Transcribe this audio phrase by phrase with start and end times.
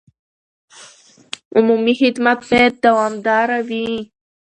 [1.55, 3.89] عمومي خدمت باید دوامداره وي.